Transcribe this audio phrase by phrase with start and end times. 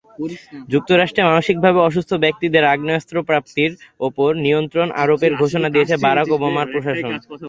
[0.73, 3.71] যুক্তরাষ্ট্রে মানসিকভাবে অসুস্থ ব্যক্তিদের আগ্নেয়াস্ত্রপ্রাপ্তির
[4.07, 7.11] ওপর নিয়ন্ত্রণ আরোপের ঘোষণা দিয়েছেন বারাক ওবামার প্রশাসন।